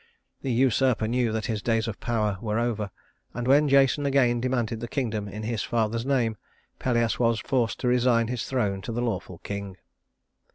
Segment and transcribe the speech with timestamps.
[0.41, 2.89] The usurper knew that his days of power were over,
[3.35, 6.37] and when Jason again demanded the kingdom in his father's name,
[6.79, 9.77] Pelias was forced to resign his throne to the lawful king.